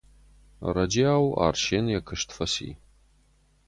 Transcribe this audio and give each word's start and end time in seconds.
Ӕрӕджиау 0.67 1.25
Арсен 1.47 1.85
йӕ 1.93 1.99
куыст 2.07 2.29
фӕци. 2.35 2.69